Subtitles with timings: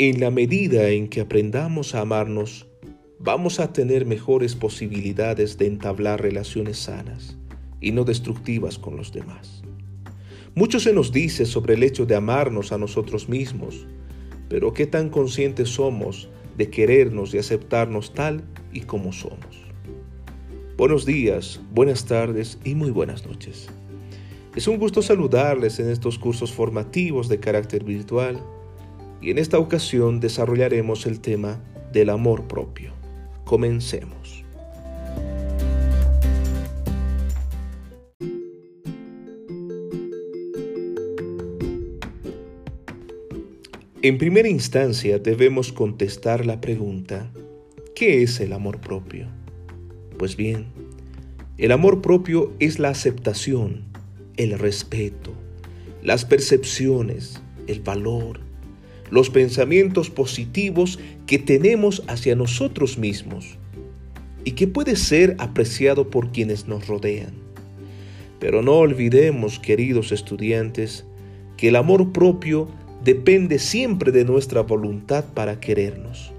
[0.00, 2.68] En la medida en que aprendamos a amarnos,
[3.18, 7.36] vamos a tener mejores posibilidades de entablar relaciones sanas
[7.80, 9.64] y no destructivas con los demás.
[10.54, 13.88] Mucho se nos dice sobre el hecho de amarnos a nosotros mismos,
[14.48, 19.64] pero ¿qué tan conscientes somos de querernos y aceptarnos tal y como somos?
[20.76, 23.66] Buenos días, buenas tardes y muy buenas noches.
[24.54, 28.40] Es un gusto saludarles en estos cursos formativos de carácter virtual
[29.20, 31.60] y en esta ocasión desarrollaremos el tema
[31.92, 32.92] del amor propio.
[33.44, 34.44] Comencemos.
[44.00, 47.32] En primera instancia debemos contestar la pregunta,
[47.96, 49.26] ¿qué es el amor propio?
[50.18, 50.66] Pues bien,
[51.58, 53.82] el amor propio es la aceptación,
[54.36, 55.32] el respeto,
[56.00, 58.47] las percepciones, el valor,
[59.10, 63.58] los pensamientos positivos que tenemos hacia nosotros mismos
[64.44, 67.32] y que puede ser apreciado por quienes nos rodean.
[68.40, 71.04] Pero no olvidemos, queridos estudiantes,
[71.56, 72.68] que el amor propio
[73.04, 76.32] depende siempre de nuestra voluntad para querernos,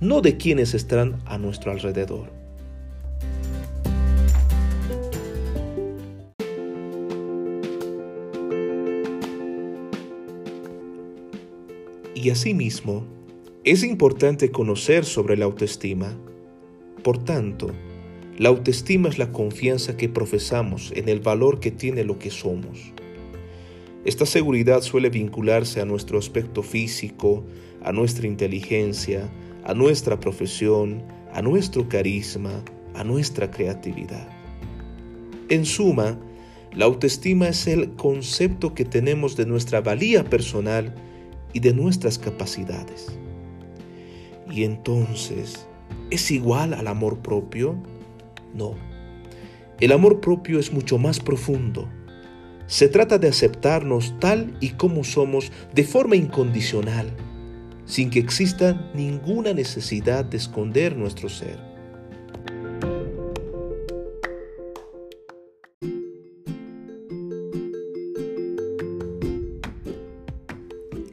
[0.00, 2.30] no de quienes están a nuestro alrededor.
[12.20, 13.04] Y asimismo,
[13.62, 16.18] es importante conocer sobre la autoestima.
[17.04, 17.70] Por tanto,
[18.38, 22.92] la autoestima es la confianza que profesamos en el valor que tiene lo que somos.
[24.04, 27.44] Esta seguridad suele vincularse a nuestro aspecto físico,
[27.84, 29.30] a nuestra inteligencia,
[29.62, 32.64] a nuestra profesión, a nuestro carisma,
[32.96, 34.28] a nuestra creatividad.
[35.50, 36.18] En suma,
[36.74, 40.96] la autoestima es el concepto que tenemos de nuestra valía personal
[41.52, 43.06] y de nuestras capacidades.
[44.50, 45.66] Y entonces,
[46.10, 47.76] ¿es igual al amor propio?
[48.54, 48.74] No.
[49.80, 51.88] El amor propio es mucho más profundo.
[52.66, 57.10] Se trata de aceptarnos tal y como somos de forma incondicional,
[57.86, 61.67] sin que exista ninguna necesidad de esconder nuestro ser.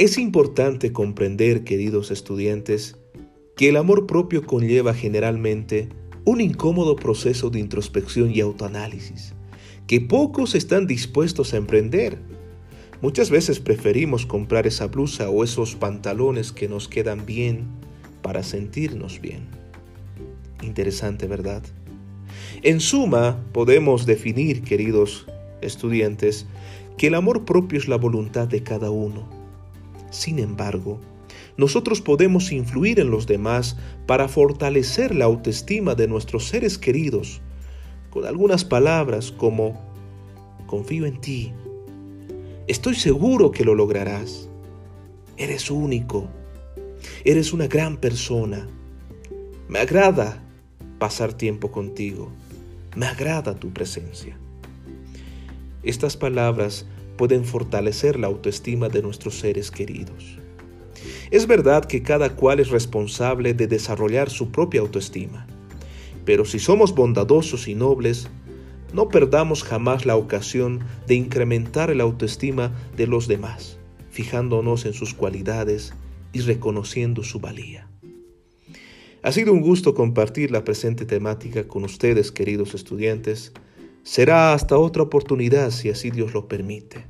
[0.00, 2.96] Es importante comprender, queridos estudiantes,
[3.54, 5.90] que el amor propio conlleva generalmente
[6.24, 9.34] un incómodo proceso de introspección y autoanálisis,
[9.86, 12.16] que pocos están dispuestos a emprender.
[13.02, 17.66] Muchas veces preferimos comprar esa blusa o esos pantalones que nos quedan bien
[18.22, 19.48] para sentirnos bien.
[20.62, 21.62] Interesante, ¿verdad?
[22.62, 25.26] En suma, podemos definir, queridos
[25.60, 26.46] estudiantes,
[26.96, 29.39] que el amor propio es la voluntad de cada uno
[30.10, 31.00] sin embargo,
[31.56, 33.76] nosotros podemos influir en los demás
[34.06, 37.40] para fortalecer la autoestima de nuestros seres queridos.
[38.10, 39.80] Con algunas palabras como
[40.66, 41.52] confío en ti,
[42.66, 44.48] estoy seguro que lo lograrás,
[45.36, 46.28] eres único,
[47.24, 48.68] eres una gran persona,
[49.68, 50.42] me agrada
[50.98, 52.30] pasar tiempo contigo,
[52.96, 54.36] me agrada tu presencia.
[55.82, 56.86] Estas palabras
[57.20, 60.38] pueden fortalecer la autoestima de nuestros seres queridos.
[61.30, 65.46] Es verdad que cada cual es responsable de desarrollar su propia autoestima,
[66.24, 68.30] pero si somos bondadosos y nobles,
[68.94, 73.76] no perdamos jamás la ocasión de incrementar la autoestima de los demás,
[74.08, 75.92] fijándonos en sus cualidades
[76.32, 77.86] y reconociendo su valía.
[79.22, 83.52] Ha sido un gusto compartir la presente temática con ustedes, queridos estudiantes.
[84.02, 87.09] Será hasta otra oportunidad si así Dios lo permite.